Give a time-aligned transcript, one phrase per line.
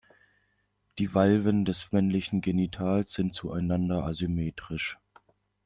[0.97, 4.97] Die Valven des männlichen Genitals sind zueinander asymmetrisch.